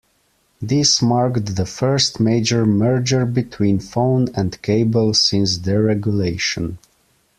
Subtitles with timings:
[0.59, 6.79] This marked the first major merger between phone and cable since deregulation.